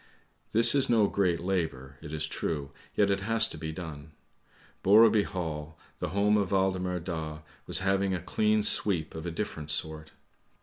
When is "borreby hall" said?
4.81-5.77